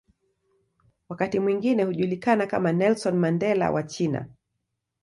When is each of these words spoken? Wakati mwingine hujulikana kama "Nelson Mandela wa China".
Wakati 1.09 1.39
mwingine 1.39 1.83
hujulikana 1.83 2.47
kama 2.47 2.71
"Nelson 2.71 3.15
Mandela 3.17 3.71
wa 3.71 3.83
China". 3.83 4.27